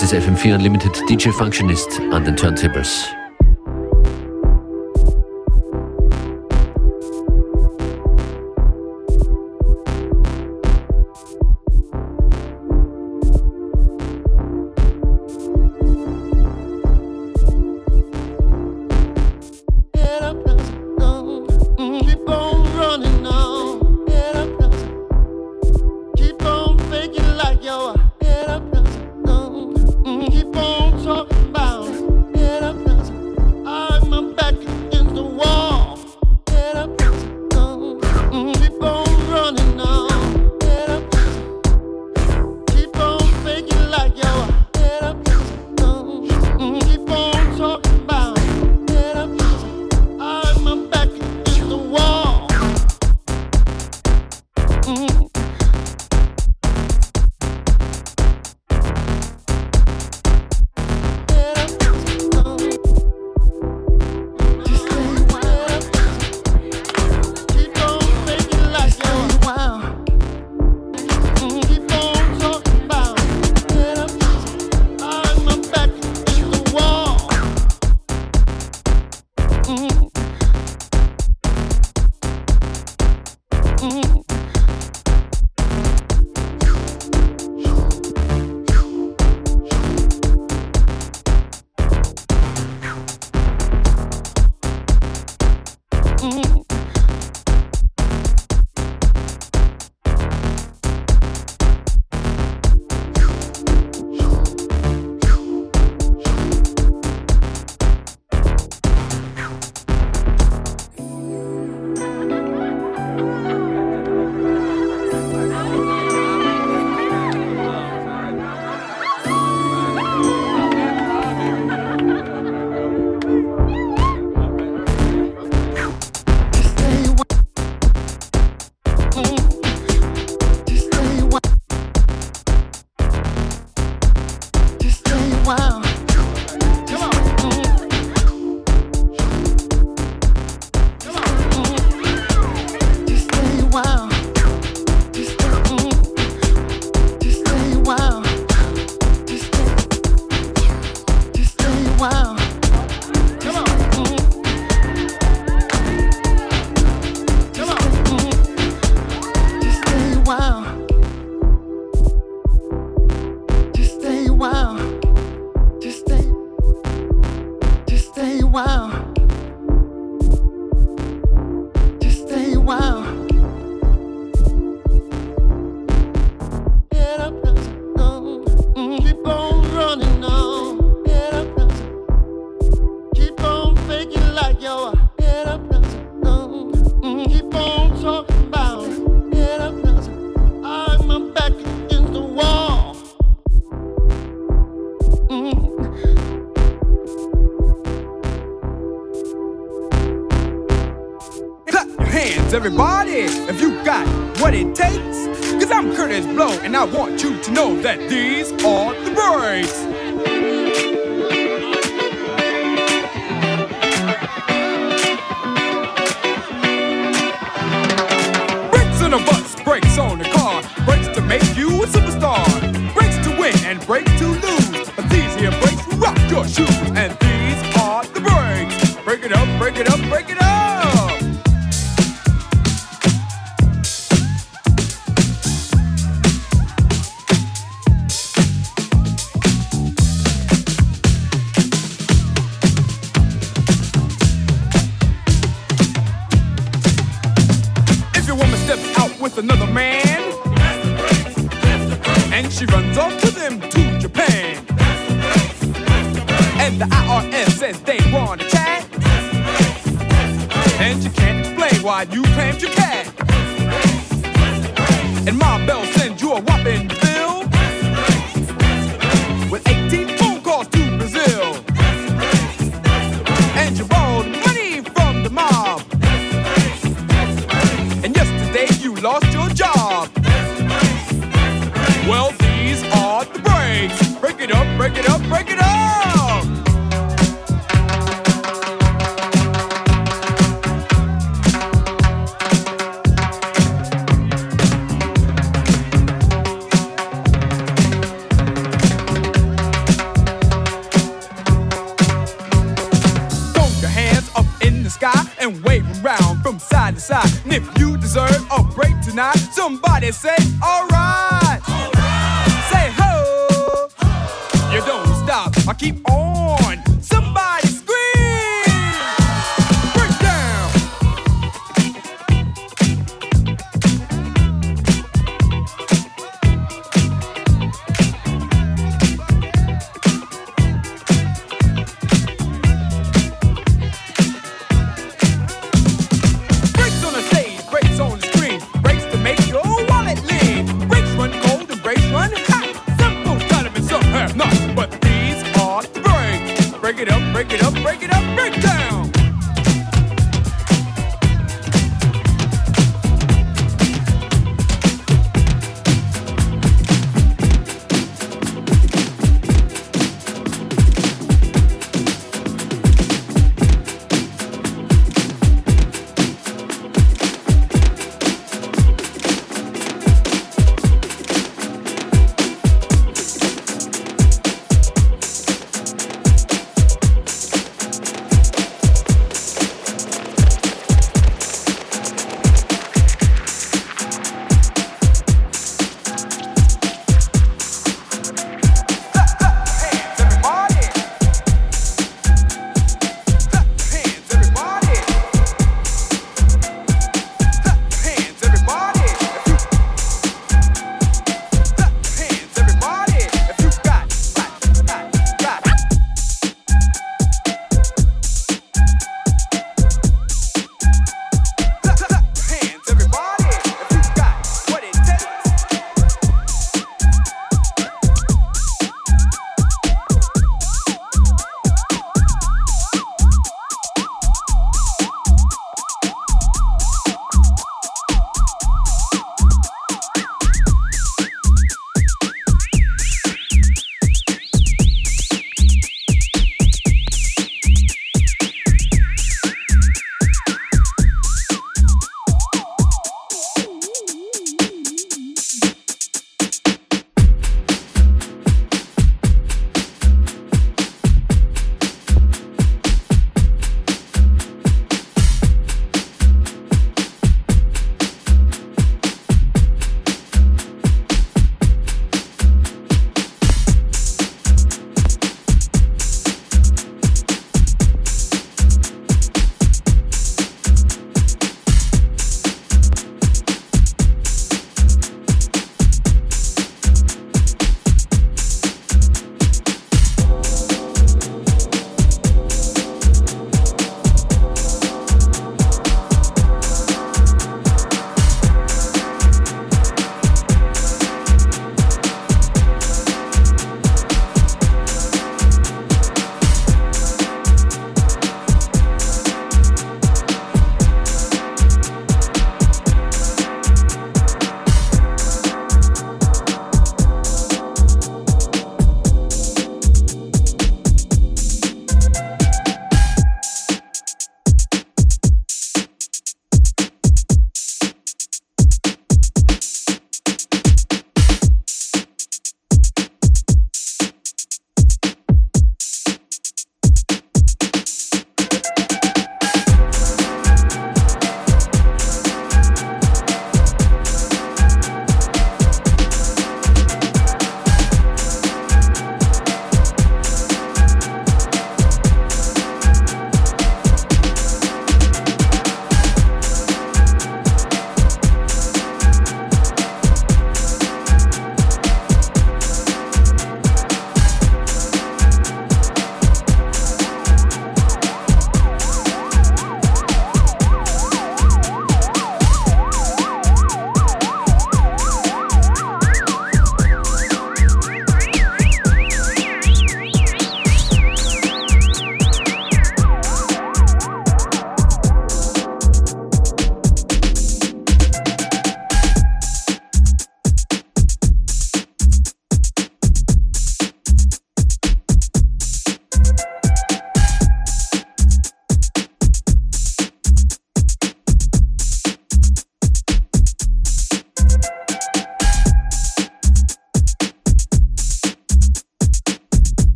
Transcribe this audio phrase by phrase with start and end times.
[0.00, 3.14] Das ist FM4 Unlimited DJ Functionist an den Turntables.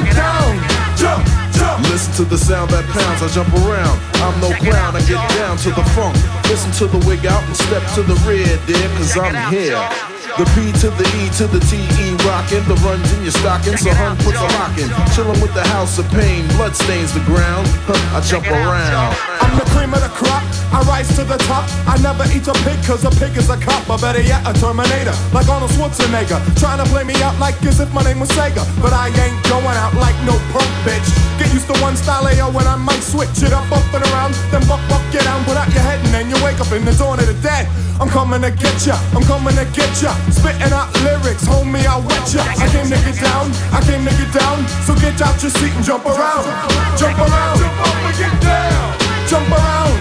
[0.00, 0.56] Up get down.
[0.96, 1.88] Jump, jump.
[1.88, 3.98] Listen to the sound that pounds, I jump around.
[4.20, 6.16] I'm no clown, I get down to the funk.
[6.48, 10.09] Listen to the wig out and step to the rear, dear, cause I'm here.
[10.38, 13.76] The P to the E to the T E rockin', the runs in your stocking,
[13.76, 14.88] so hun puts a lock in.
[15.10, 17.66] Chillin' with the house of pain, blood stains the ground.
[17.90, 19.16] Huh, I jump around.
[19.42, 20.44] I'm the cream of the crop.
[20.70, 21.66] I rise to the top.
[21.82, 23.90] I never eat a pig cause a pig is a cop.
[23.90, 25.14] Or better yet, a Terminator.
[25.34, 26.38] Like Arnold Schwarzenegger.
[26.62, 28.62] Trying to play me out like as if my name was Sega.
[28.80, 31.08] But I ain't going out like no punk bitch.
[31.42, 34.38] Get used to one style AO when I might switch it up, up and around.
[34.54, 36.84] Then buck, buck, get down, put out your head, and then you wake up in
[36.84, 37.66] the dawn of the dead.
[38.00, 38.96] I'm coming to get ya.
[39.12, 40.14] I'm coming to get ya.
[40.28, 42.44] Spitting out lyrics, homie, I'll wet ya.
[42.44, 43.50] I came to get down.
[43.72, 44.66] I came to get down.
[44.84, 46.44] So get out your seat and jump around.
[47.00, 47.58] Jump around.
[47.58, 48.98] Jump up and get down.
[49.28, 49.96] Jump around.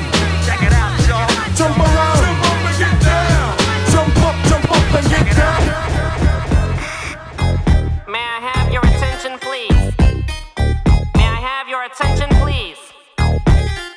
[0.46, 1.30] Check it out, y'all.
[1.56, 2.20] Jump around.
[2.24, 3.58] Jump up and get down.
[3.92, 5.62] Jump up, jump up and get down.
[8.08, 9.94] May I have your attention, please?
[11.16, 12.78] May I have your attention, please?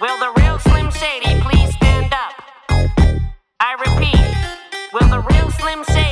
[0.00, 2.34] Will the real Slim Shady please stand up?
[3.60, 4.34] I repeat,
[4.92, 6.11] will the real Slim Shady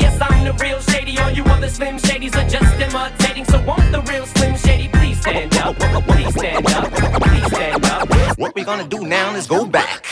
[0.21, 1.17] I'm the real Shady.
[1.19, 3.45] All you other Slim Shadys are just imitating.
[3.45, 5.75] So won't the real Slim Shady please stand up?
[6.07, 8.09] Please stand up, please stand up.
[8.37, 10.05] What we're gonna do now is go back.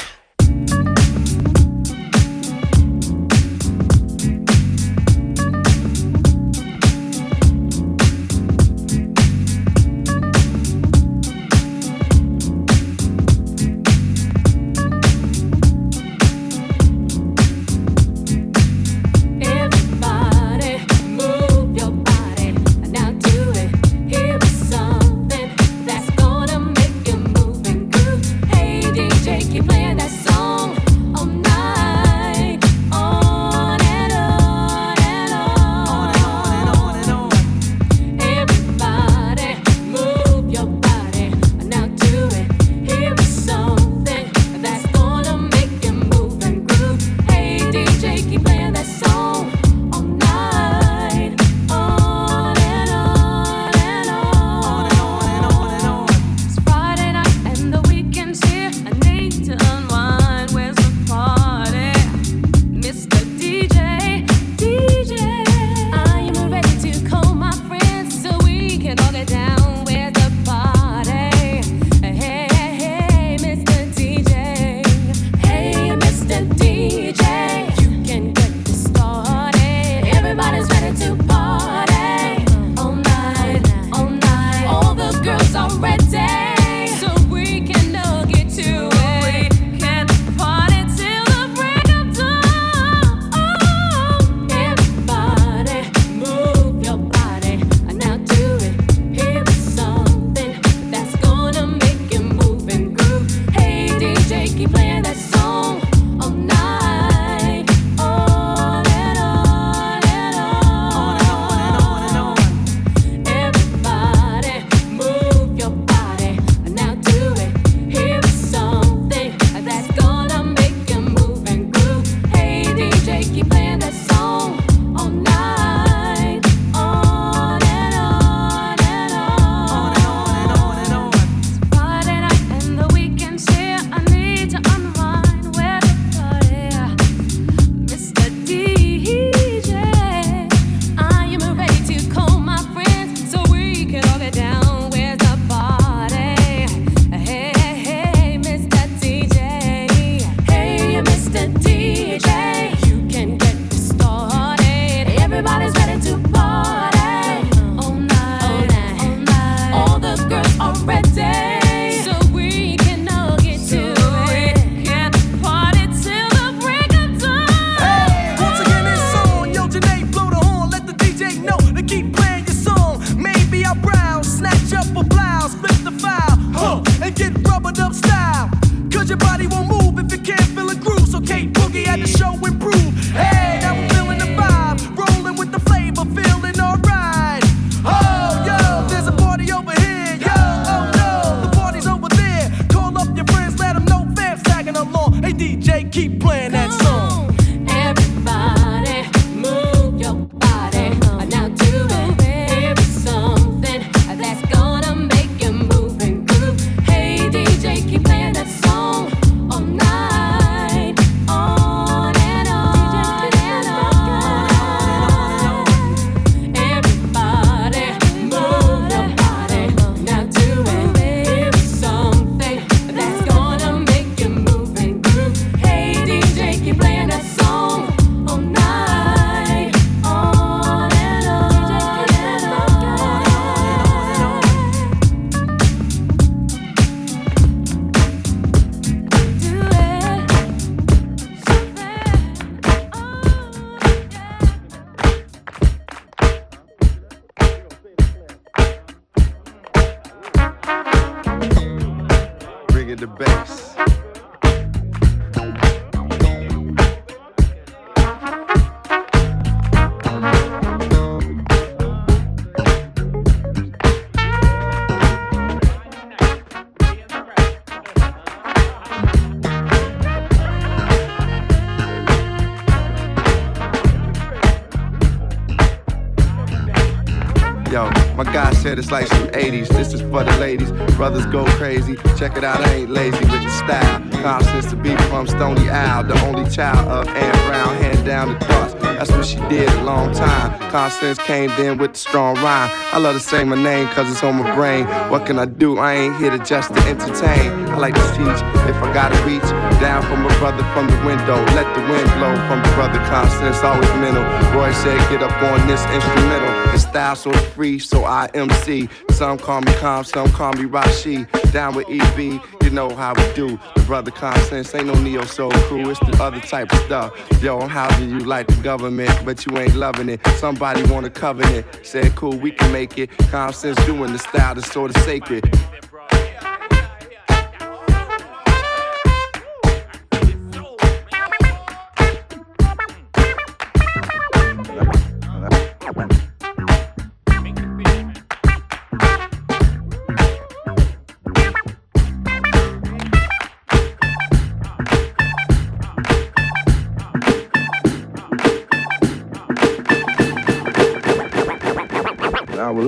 [280.99, 281.95] Brothers go crazy.
[282.17, 284.21] Check it out, I ain't lazy with the style.
[284.21, 288.33] Common Sense to be from Stony Isle, the only child of Ann Brown, hand down
[288.33, 288.73] the cross.
[288.73, 290.59] That's what she did a long time.
[290.69, 292.69] Common Sense came in with the strong rhyme.
[292.91, 294.87] I love to say my name cause it's on my brain.
[295.09, 295.77] What can I do?
[295.77, 297.47] I ain't here to just to entertain.
[297.71, 299.47] I like to teach if I gotta reach
[299.79, 301.39] down from a brother from the window.
[301.55, 304.23] Let the wind blow from the brother Common Sense, always mental.
[304.51, 306.58] Roy said, get up on this instrumental.
[306.79, 308.89] Style so free, so I MC.
[309.11, 311.27] Some call me Calm, some call me Rashi.
[311.51, 313.59] Down with EB, you know how we do.
[313.75, 317.13] The brother Common Sense ain't no neo soul crew, it's the other type of stuff.
[317.41, 320.25] Yo, I'm housing you like the government, but you ain't loving it.
[320.37, 321.65] Somebody want a covenant.
[321.83, 323.09] Said, cool, we can make it.
[323.29, 325.43] Common Sense doing the style that's sort of sacred.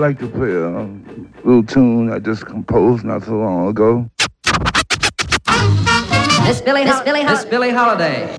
[0.01, 0.89] Like to play a
[1.47, 4.09] little tune I just composed not so long ago.
[6.43, 8.35] Miss Billie, Miss Billie, Miss Billie Holiday.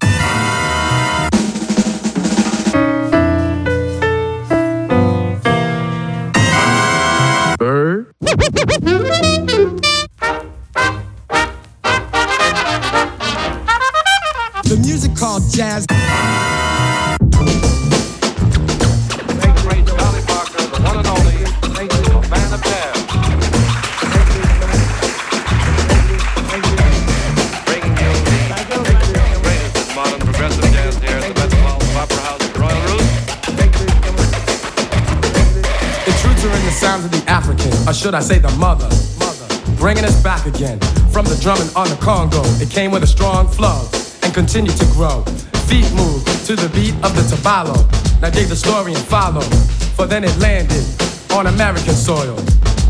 [38.02, 38.90] Should I say the mother.
[39.22, 39.46] Mother.
[39.78, 40.80] Bringing us back again
[41.14, 42.42] from the drumming on the Congo.
[42.58, 43.86] It came with a strong flow
[44.24, 45.22] and continued to grow.
[45.70, 47.78] Feet move to the beat of the tabalo.
[48.20, 49.46] Now dig the story and follow,
[49.94, 50.82] for then it landed
[51.30, 52.34] on American soil.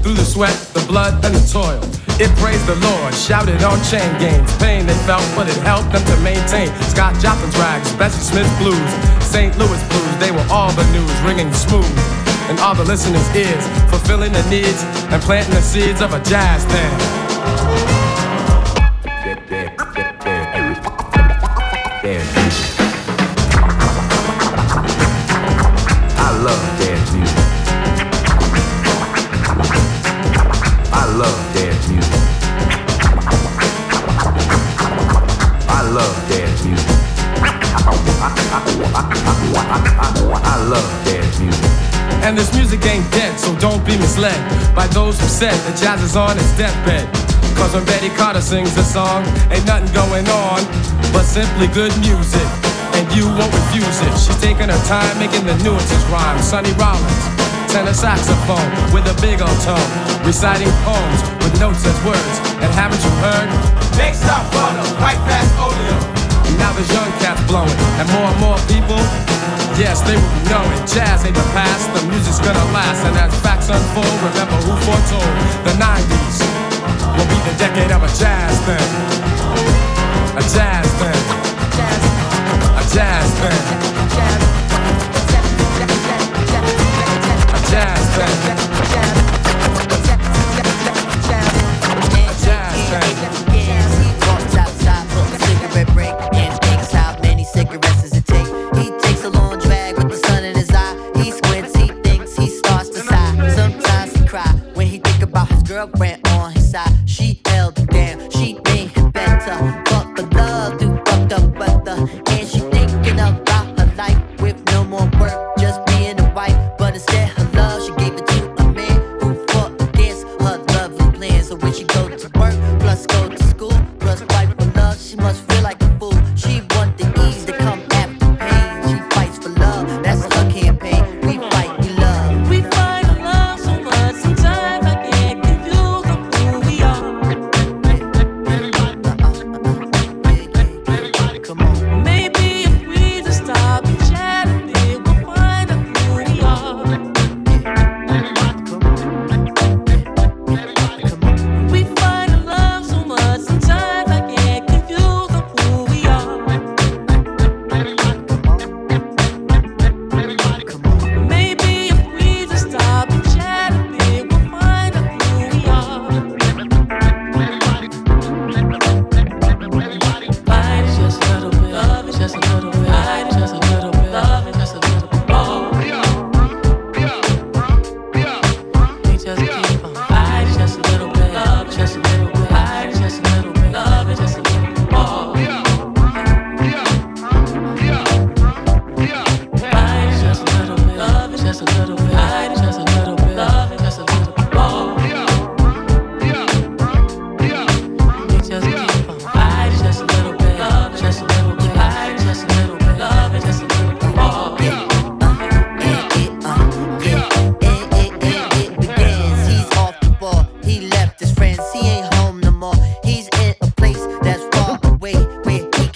[0.00, 1.84] Through the sweat, the blood, and the toil.
[2.16, 4.48] It praised the Lord, shouted on chain gangs.
[4.56, 6.72] Pain they felt, but it helped them to maintain.
[6.88, 8.80] Scott Joplin's rags, Bessie Smith blues,
[9.20, 9.52] St.
[9.60, 12.31] Louis blues, they were all the news, ringing smooth.
[12.50, 16.64] And all the listeners' ears, fulfilling the needs and planting the seeds of a jazz
[16.66, 17.02] band.
[26.18, 27.38] I love dance music.
[30.92, 32.20] I love dance music.
[35.68, 36.96] I love dance music.
[40.44, 41.81] I love dance music.
[42.22, 44.38] And this music ain't dead, so don't be misled
[44.74, 47.10] by those who said that jazz is on its deathbed.
[47.58, 50.62] Cause when Betty Carter sings a song, ain't nothing going on
[51.10, 52.46] but simply good music.
[52.94, 54.12] And you won't refuse it.
[54.22, 56.38] She's taking her time making the nuances rhyme.
[56.42, 57.22] Sonny Rollins,
[57.72, 59.90] tenor saxophone with a big old tone,
[60.22, 62.34] reciting poems with notes as words.
[62.62, 63.50] And haven't you heard?
[63.98, 65.50] Next up, brother, white fast
[66.52, 66.58] oleo.
[66.58, 68.98] Now there's young cats blowing, and more and more people,
[69.78, 70.78] yes, they will be knowing.
[70.86, 73.04] Jazz ain't the past, the music's gonna last.
[73.04, 75.32] And as facts unfold, remember who foretold
[75.64, 76.42] the 90s
[77.16, 78.90] will be the decade of a jazz thing.
[80.36, 81.24] A jazz band.
[81.60, 82.72] A jazz band.
[82.72, 83.62] A jazz band.
[87.52, 88.52] A jazz band.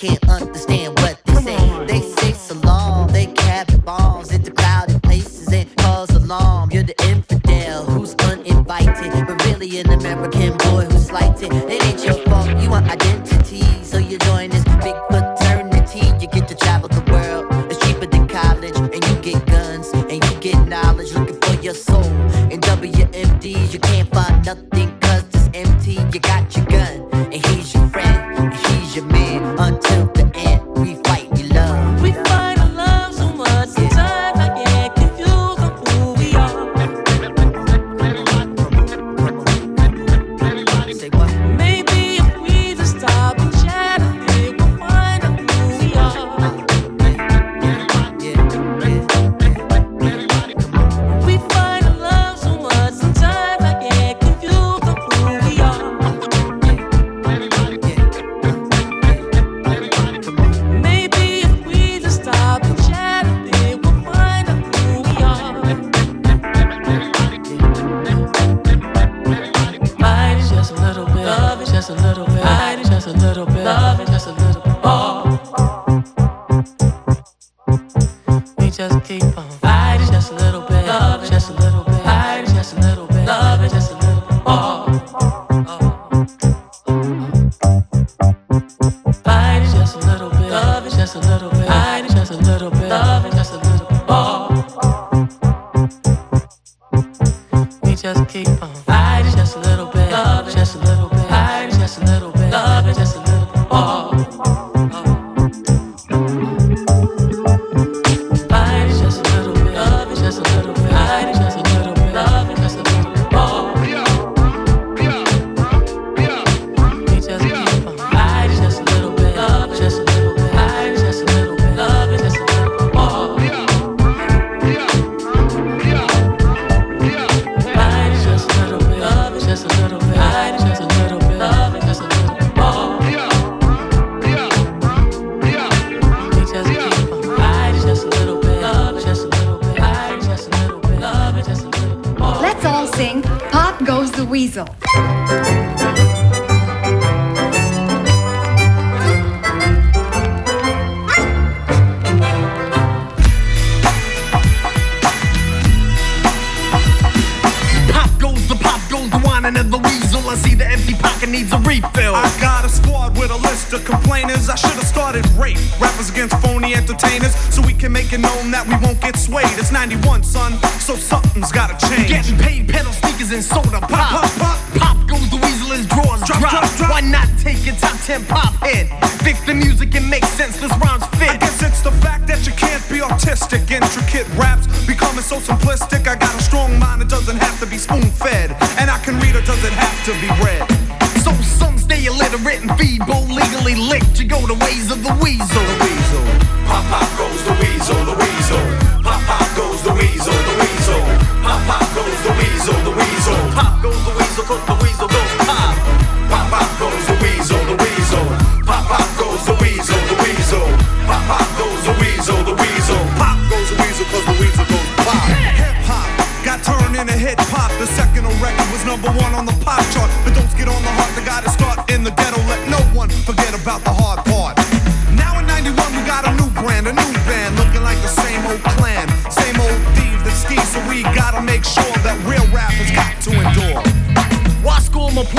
[0.08, 1.15] Can't understand what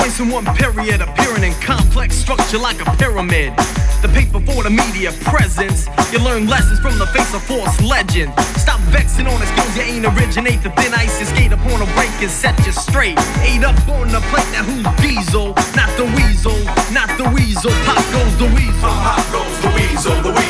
[0.08, 1.00] points in one period?
[1.00, 3.52] Appearing in complex structure like a pyramid.
[4.00, 5.86] The paper for the media presence.
[6.12, 8.32] You learn lessons from the face of false legend.
[8.56, 10.62] Stop vexing on the skills you ain't originate.
[10.62, 13.18] The thin ice is skate upon a break and set you straight.
[13.42, 15.54] Ate up on the plate, now who's diesel?
[15.74, 16.58] Not the weasel,
[16.92, 17.72] not the weasel.
[17.84, 18.90] Pop goes the weasel.
[19.04, 20.47] Pop goes the weasel, the weasel.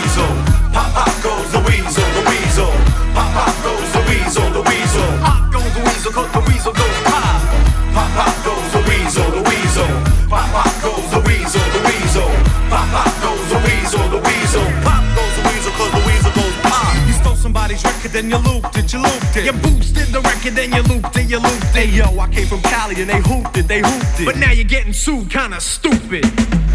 [18.28, 19.44] Then you looped it, you looped it.
[19.44, 21.88] You boosted the record, then you looped it, you looped it.
[21.88, 24.26] Hey yo, I came from Cali and they hooped it, they hooped it.
[24.26, 26.22] But now you're getting sued, kinda stupid.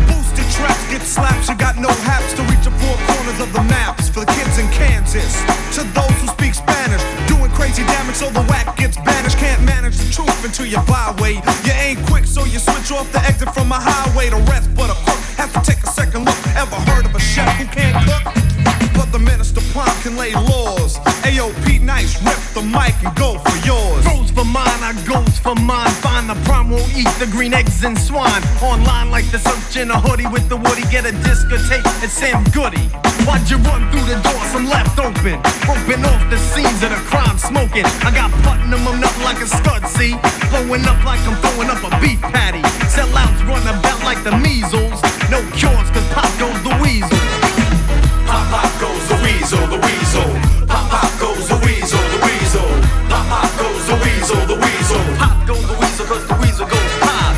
[0.10, 3.64] Boosted tracks get slaps, you got no haps to reach the four corners of the
[3.64, 4.10] maps.
[4.10, 5.42] For the kids in Kansas,
[5.76, 9.38] to those who speak Spanish, doing crazy damage so the whack gets banished.
[9.38, 11.36] Can't manage the truth until you byway.
[11.66, 14.30] You ain't quick, so you switch off the exit from a highway.
[14.30, 16.40] to rest but a crook have to take a second look.
[16.56, 18.53] Ever heard of a chef who can't cook?
[19.14, 20.98] The minister prompt can lay laws.
[21.66, 24.02] Pete Nice, rip the mic and go for yours.
[24.10, 25.94] Goes for mine, I goes for mine.
[26.02, 28.42] Find the prime, won't eat the green eggs and swine.
[28.58, 30.82] Online like the search in a hoodie with the woody.
[30.90, 32.90] Get a discotheque at Sam Goody.
[33.30, 34.42] Why'd you run through the door?
[34.50, 35.38] Some left open.
[35.70, 37.86] Roping off the scenes of the crime smoking.
[38.02, 40.18] I got platinum, I'm nothing like a scud, see?
[40.50, 42.66] Blowing up like I'm throwing up a beef patty.
[42.90, 44.98] Sellouts run about like the measles.
[45.30, 47.33] No cures, cause pop goes the weasel.
[48.34, 50.26] Pop pop goes the weasel, the weasel.
[50.66, 52.66] Pop pop goes the weasel, the weasel.
[53.06, 55.04] Pop pop goes the weasel, the weasel.
[55.22, 57.36] Pop goes the weasel, cause the weasel goes pop.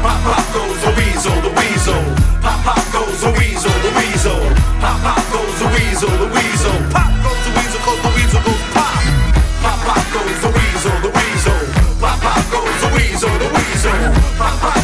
[0.00, 2.00] Pop pop goes the weasel, the weasel.
[2.40, 4.40] Pop pop goes the weasel, the weasel.
[4.80, 6.76] Pop pop goes the weasel, the weasel.
[6.96, 9.04] Pop goes the weasel, cause the weasel goes pop.
[9.60, 11.60] Pop pop goes the weasel, the weasel.
[12.00, 14.00] Pop pop goes the weasel, the weasel.
[14.40, 14.77] Pop pop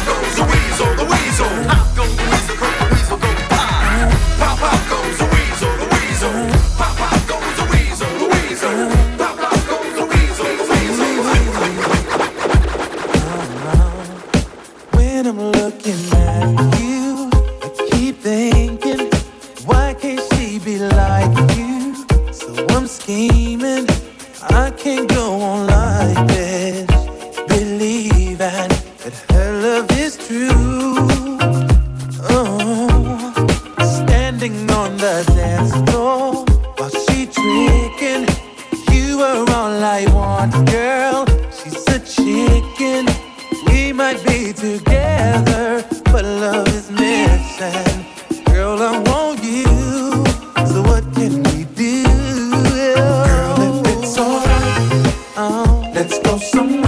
[56.37, 56.84] oh,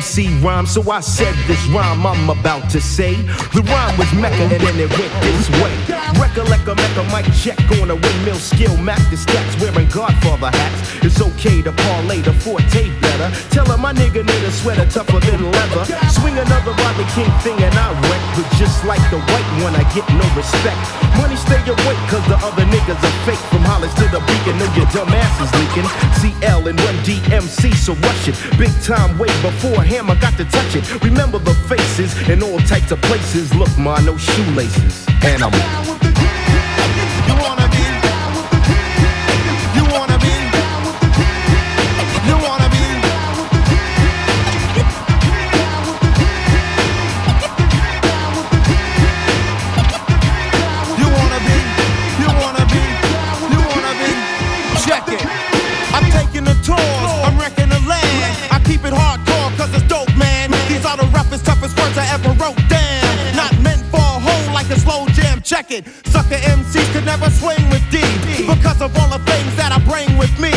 [0.00, 3.16] MC rhyme, so I said this rhyme I'm about to say.
[3.52, 5.76] The rhyme was Mecca and then it went this way.
[6.18, 11.04] Recollect a Mecca mic check on a windmill skill, Mac the stats wearing Godfather hats.
[11.04, 12.88] It's okay to parlay the forte
[13.20, 13.48] better.
[13.50, 15.84] Tell her my nigga need a sweater tougher than leather.
[16.16, 19.84] Swing another Rodney King thing and I wreck, but just like the white one, I
[19.92, 20.80] get no respect.
[21.20, 23.42] Money stay awake, cause the other niggas are fake.
[23.52, 25.88] From Hollis to the beacon, know your dumb ass is leaking.
[26.20, 28.36] CL and Run DMC, so rush it.
[28.58, 30.84] Big time way before Hammer got to touch it.
[31.04, 33.52] Remember the faces in all types of places.
[33.54, 35.06] Look, ma, no shoelaces.
[35.22, 36.09] And I'm
[64.70, 65.42] a slow jam.
[65.42, 65.86] Check it.
[66.06, 67.98] Sucker MCs could never swing with D
[68.46, 70.54] because of all the things that I bring with me.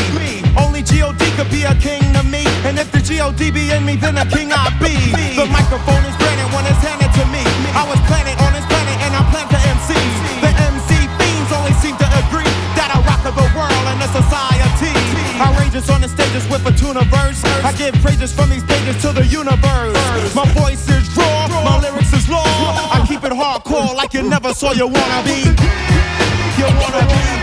[0.58, 3.96] Only God could be a king to me, and if the God be in me,
[3.96, 4.94] then a king I be.
[5.36, 7.42] The microphone is granted when it's handed to me.
[7.74, 9.98] I was planted on this planet, and I plan to MC.
[10.46, 14.94] The MC fiends only seem to agree that I rock the world and the society.
[15.42, 17.42] Outrageous on the stages with a tuna verse.
[17.66, 19.98] I give praises from these pages to the universe.
[20.36, 20.93] My voice
[24.44, 25.40] never saw you wanna be.
[26.58, 27.43] You wanna be.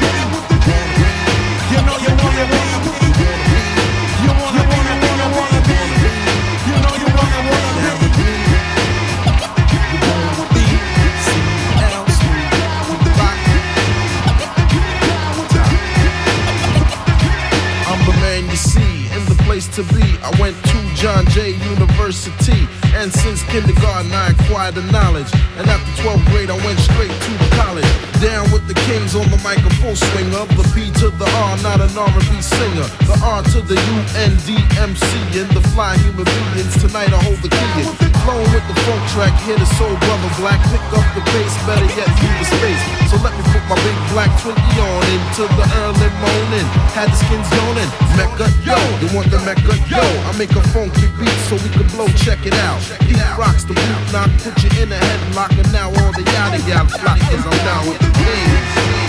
[19.60, 20.04] Place to be.
[20.22, 25.28] I went to John Jay University, and since kindergarten I acquired the knowledge.
[25.58, 27.88] And after 12th grade, I went straight to college.
[28.20, 31.56] Down with the kings on the mic, a full swing the P to the R,
[31.64, 32.88] not an R&B singer.
[33.08, 33.96] The R to the U
[34.28, 35.08] N D M C,
[35.40, 36.76] and the fly human beings.
[36.80, 37.80] Tonight I hold the key.
[37.80, 38.10] in.
[38.24, 40.60] Flowing with the funk track, hear the soul brother black.
[40.68, 42.82] Pick up the pace, better yet, leave the space.
[43.08, 46.66] So let me put my big black Twinkie on into the early morning.
[46.92, 47.90] Had the skins yawning.
[48.20, 49.98] Mecca, yo, you want the Mecca, yo?
[49.98, 52.06] I make a funky beat so we can blow.
[52.22, 52.80] Check it out.
[53.02, 56.62] He rocks the boot knock, put you in a headlock, and now all the yada
[56.68, 58.99] yada flock is I'm down with the kings.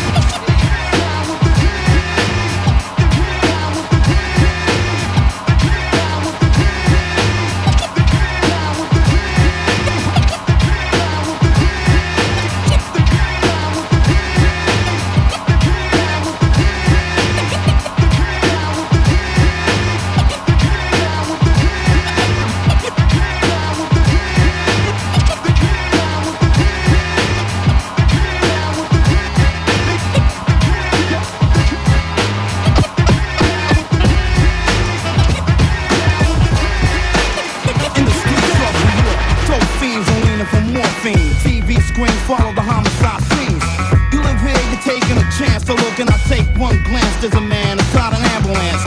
[47.22, 48.84] Glance, there's a man inside an ambulance.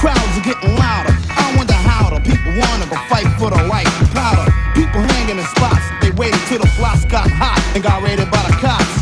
[0.00, 1.12] Crowds are getting louder.
[1.30, 4.46] I wonder how the people wanna go fight for the right to powder.
[4.74, 8.42] People hanging in spots, they waited till the blocks got hot and got raided by
[8.46, 8.92] the cops.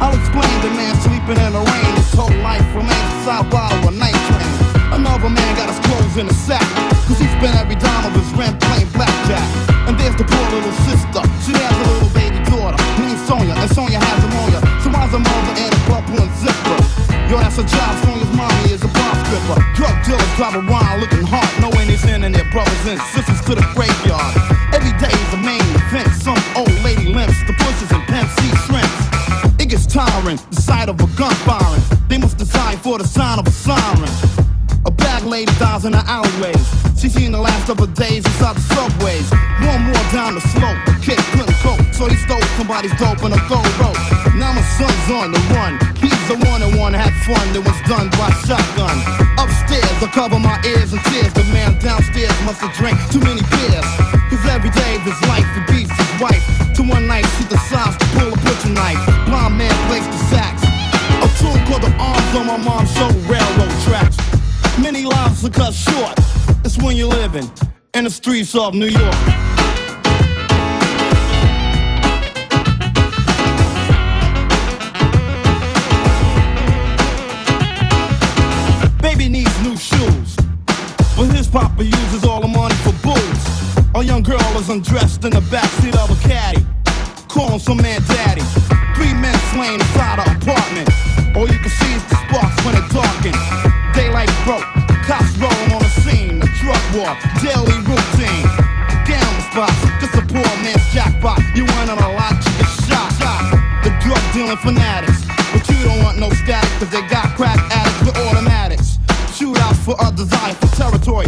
[0.00, 1.92] I'll explain the man sleeping in the rain.
[1.96, 4.52] His whole life remains sidewalk of a night train.
[4.92, 6.64] Another man got his clothes in a sack.
[7.08, 9.42] Cause he spent every dime of his rent playing blackjack.
[9.88, 11.22] And there's the poor little sister.
[11.42, 13.54] She has a little baby daughter named Sonia.
[13.58, 14.60] And Sonia has pneumonia.
[14.84, 16.78] So why's a mother in a club pulling zipper?
[17.30, 18.17] Yo, that's a job.
[19.46, 19.62] Bar.
[19.78, 21.48] Drug dealers drive around looking hard.
[21.62, 24.34] Knowing they're sending their brothers and sisters to the graveyard.
[24.74, 26.08] Every day is a main event.
[26.18, 27.38] Some old lady limps.
[27.46, 28.98] The bushes and Pimp see shrimps.
[29.60, 31.82] It gets tiring, the sight of a gun firing.
[32.08, 34.08] They must decide for the sign of a siren.
[34.86, 36.66] A bag lady dies in the alleyways.
[36.98, 39.28] She seen the last of her days inside the subways.
[39.62, 43.32] One more down the slope, a kid couldn't cope, so he stole somebody's dope in
[43.32, 43.98] a gold rope.
[44.34, 45.78] Now my son's on the run.
[45.98, 46.57] He's the one
[46.88, 48.96] wanna have fun that was done by shotgun.
[49.36, 51.28] Upstairs, I cover my ears and tears.
[51.36, 53.84] The man downstairs must have drank too many beers.
[54.32, 56.40] Cause every day of his life he beats his wife.
[56.80, 58.96] To one night she decides to pull a butcher knife.
[59.28, 60.64] Blind man plays the sax.
[61.20, 64.16] A tune called the arms on my mom's show railroad tracks.
[64.80, 66.16] Many lives are cut short.
[66.64, 67.52] It's when you're living
[67.92, 69.20] in the streets of New York.
[84.70, 86.64] Undressed in the backseat of a caddy.
[87.28, 88.42] Calling some man daddy.
[88.96, 90.88] Three men slain inside an apartment.
[91.36, 93.32] All you can see is the sparks when it darken.
[93.96, 94.64] Daylight broke.
[95.08, 96.42] Cops rolling on the scene.
[96.42, 97.12] A drug war.
[97.40, 98.44] Daily routine.
[99.08, 99.80] Down the spots.
[100.04, 101.40] Just a poor man's jackpot.
[101.56, 103.12] You win on a lot, you get shot.
[103.84, 105.24] The drug dealing fanatics.
[105.52, 108.98] But you don't want no static, cause they got crack addicts with automatics.
[109.32, 111.27] Shootouts for a desire for territory.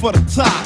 [0.00, 0.59] For the top.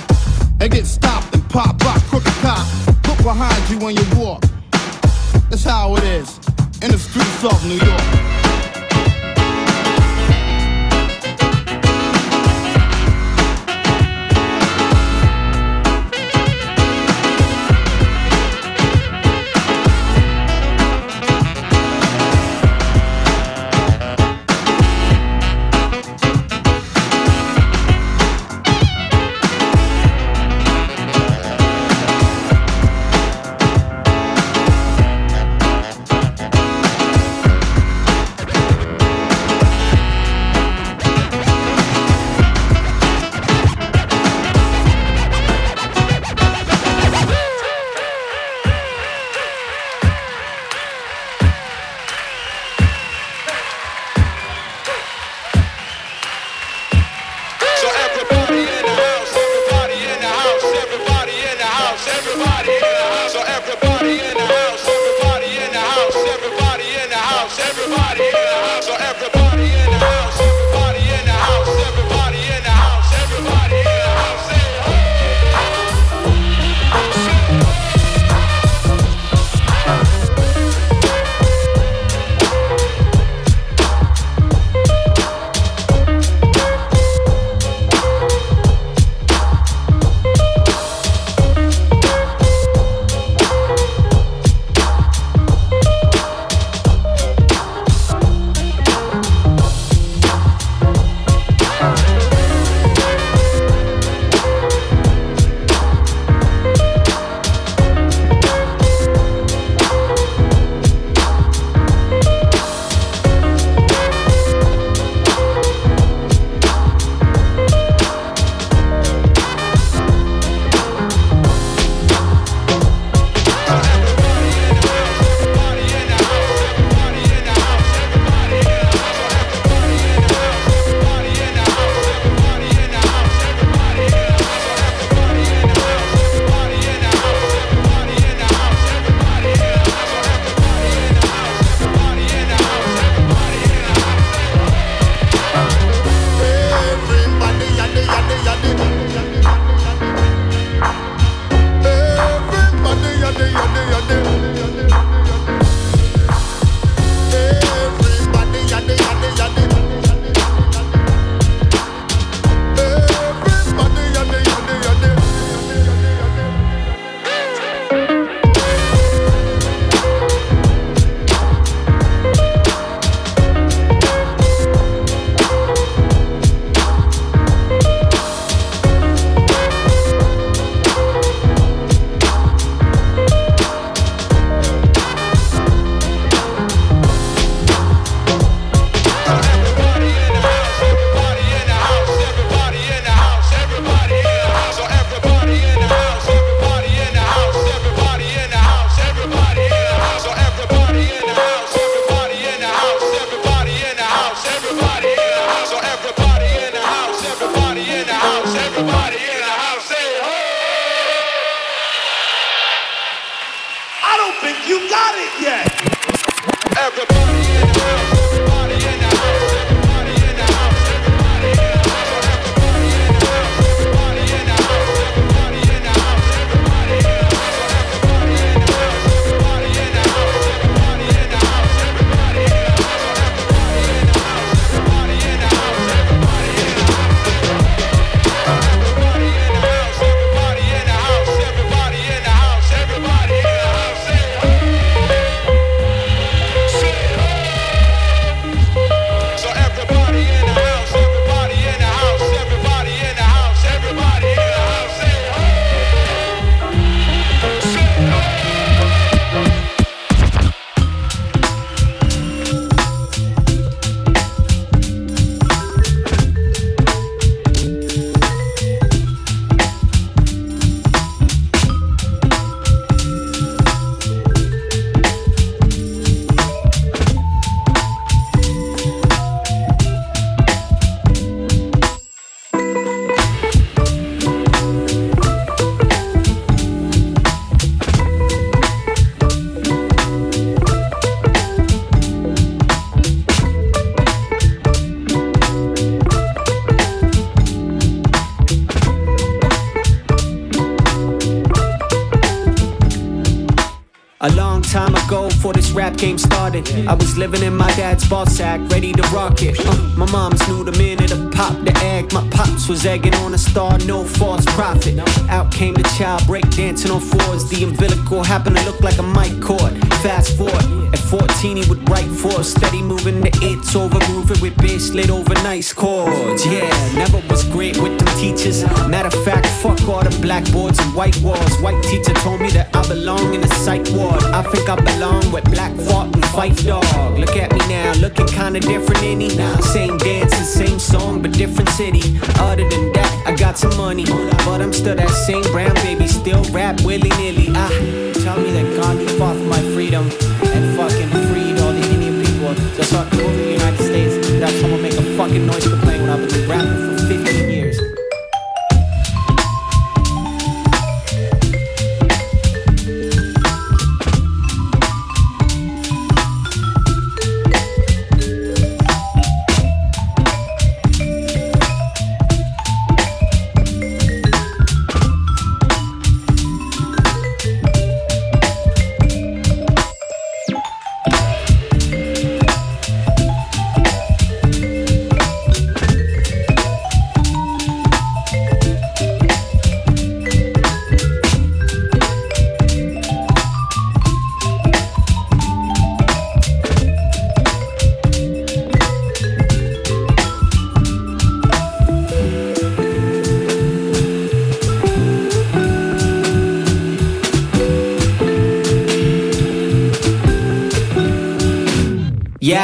[306.62, 309.59] Started, I was living in my dad's ball sack, ready to rock it.
[309.59, 312.12] Uh, my moms knew the minute to pop the egg.
[312.12, 314.98] My pops was egging on a star, no false prophet.
[315.28, 317.48] Out came the child, break dancing on fours.
[317.48, 319.72] The umbilical happened to look like a mic cord.
[320.02, 324.57] Fast forward, at 14 he would write for steady moving the eights over grooving with
[324.59, 326.47] bass lit over nice chords.
[326.47, 328.62] Yeah, never was great with them teachers.
[328.88, 331.55] Matter of fact, fuck all the blackboards and white walls.
[331.61, 334.22] White teacher told me that I belong in the psych ward.
[334.38, 337.18] I think I belong with Black Fart and Fight Dog.
[337.18, 339.30] Look at me now, looking kinda different, any
[339.74, 342.05] Same dances, same song, but different city.
[342.38, 344.05] Other than that, I got some money,
[344.47, 347.49] but I'm still that same brown baby, still rap willy nilly.
[347.55, 347.74] Ah,
[348.22, 350.09] tell me that Gandhi fought for my freedom
[350.55, 354.52] and fucking freed all the Indian people so I go to the United States without
[354.61, 357.63] someone make a fucking noise complaint when I've been rapping for 15 years.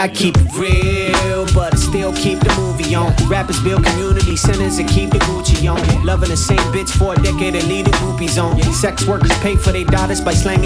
[0.01, 3.13] I keep it real, but I still keep the movie on.
[3.29, 6.07] Rappers build community centers and keep the Gucci on.
[6.07, 8.59] Loving the same bitch for a decade and lead the groupies on.
[8.73, 10.65] Sex workers pay for their daughters by slanging.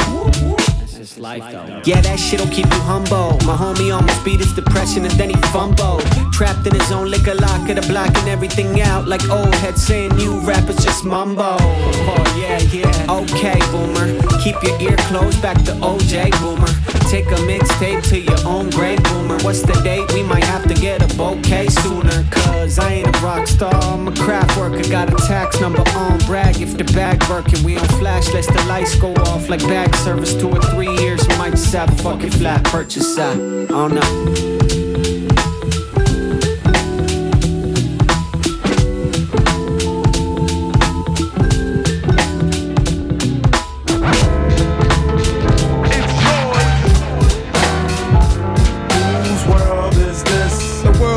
[1.19, 1.83] Life though.
[1.85, 3.39] Yeah, that shit'll keep you humble.
[3.45, 6.03] My homie almost beat his depression and then he fumbled.
[6.33, 9.09] Trapped in his own liquor locker, the blocking everything out.
[9.09, 11.57] Like old head saying new rappers just mumbo.
[11.59, 13.07] Oh, yeah, yeah.
[13.11, 14.07] Okay, boomer.
[14.43, 16.74] Keep your ear closed back to OJ, boomer.
[17.09, 19.39] Take a mixtape to your own grave, boomer.
[19.43, 20.13] What's the date?
[20.13, 22.25] We might have to get a bouquet sooner.
[22.31, 24.83] Cause I ain't a rock star, I'm a craft worker.
[24.91, 27.63] Got a tax number on brag if the bag working.
[27.63, 30.35] We on flash, let the lights go off like bag service.
[30.35, 33.19] Two or three years, we might just have a fucking flat purchase.
[33.19, 34.64] I, don't know.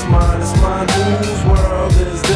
[0.00, 0.88] It's mine, it's mine.
[0.88, 2.29] Whose world is?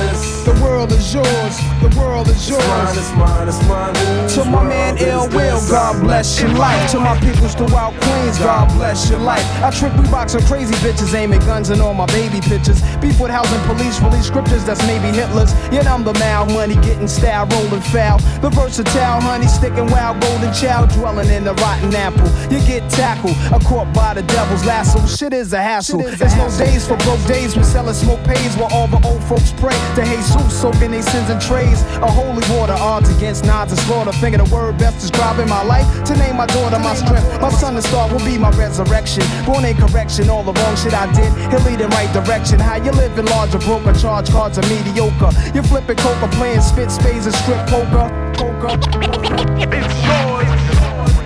[0.44, 1.56] The world is yours.
[1.80, 2.96] The world is It's mine, yours.
[2.98, 4.28] it's mine, it's mine.
[4.34, 5.60] To my man Ill Will.
[5.70, 6.90] God bless your life.
[6.92, 9.44] To my peoples throughout Queens, God bless your life.
[9.62, 12.80] I trick we boxing crazy bitches, aiming guns and all my baby pictures.
[13.00, 15.52] Beef with housing police, release scriptures that's maybe Hitler's.
[15.72, 18.18] Yet I'm the mal money, getting style, rolling foul.
[18.40, 22.28] The versatile honey, sticking wild, golden child, dwelling in the rotten apple.
[22.52, 25.00] You get tackled, a caught by the devil's lasso.
[25.06, 26.02] Shit is a hassle.
[26.02, 27.56] There's no days for broke days.
[27.56, 30.02] We sellin' smoke pays while all the old folks pray to
[30.34, 31.82] Jesus, soaking their sins in trays.
[32.02, 34.12] A holy water, odds against nods and slaughter.
[34.12, 35.86] Thinking the word best describing my life.
[36.04, 37.40] To name my daughter my strength.
[37.40, 39.24] My son, the star, will be my resurrection.
[39.44, 41.32] Born in correction, all the wrong shit I did.
[41.50, 42.58] He'll lead in right direction.
[42.58, 45.30] How you living larger, broker, charge cards are mediocre.
[45.54, 48.08] You're flipping coca, playing spit spades and strip poker.
[48.34, 48.74] Poker.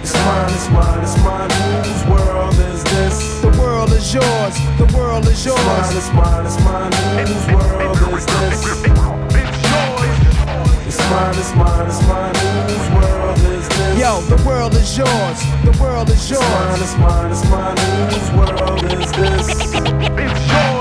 [0.03, 1.51] It's mine, it's mine, it's mine.
[1.51, 2.38] Whose world
[3.79, 4.55] world is yours.
[4.77, 5.97] The world is It's mine, yours.
[5.97, 6.93] it's mine, it's mine.
[7.29, 8.59] Whose world is this?
[10.89, 12.35] It's mine, it's mine, it's mine.
[12.67, 13.99] Whose world is this?
[14.01, 15.39] Yo, the world is yours.
[15.65, 16.81] The world is It's mine, yours.
[16.83, 17.77] it's mine, it's mine.
[18.11, 19.75] Whose world is this?
[19.75, 20.78] I'm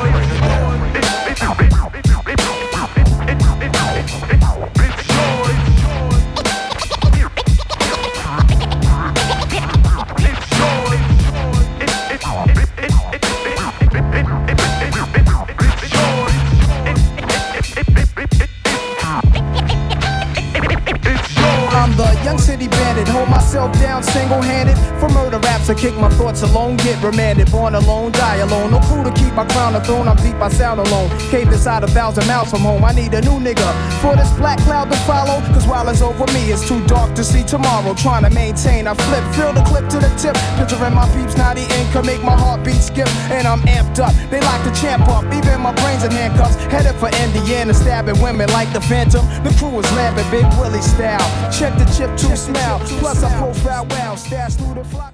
[23.58, 24.77] myself down single-handed.
[24.99, 27.51] For murder raps, I kick my thoughts alone, get remanded.
[27.51, 28.71] Born alone, die alone.
[28.71, 30.07] No crew to keep my crown a throne.
[30.07, 31.09] I'm deep, I sound alone.
[31.29, 32.83] Cave inside a thousand miles from home.
[32.83, 33.67] I need a new nigga
[34.01, 35.41] for this black cloud to follow.
[35.53, 37.93] Cause while it's over me, it's too dark to see tomorrow.
[37.95, 40.35] Trying to maintain, I flip, fill the clip to the tip.
[40.57, 43.07] Picturing my peeps, naughty ink can make my heartbeat skip.
[43.31, 44.13] And I'm amped up.
[44.29, 46.55] They like to champ up, even my brains in handcuffs.
[46.73, 49.25] Headed for Indiana, stabbing women like the Phantom.
[49.43, 51.27] The crew is laughing, Big Willie style.
[51.51, 52.79] Check the chip to smell.
[52.99, 55.13] Plus I profile well, stash through the flock.